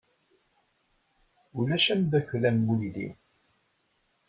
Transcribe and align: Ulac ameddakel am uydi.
Ulac 1.59 1.85
ameddakel 1.93 2.43
am 2.49 2.59
uydi. 2.75 3.07